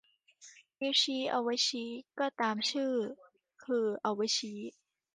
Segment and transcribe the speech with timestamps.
[0.79, 1.89] นิ้วชี้ เอาไว้ชี้
[2.19, 2.93] ก็ตามชื่อ
[3.63, 4.59] คือเอาไว้ชี้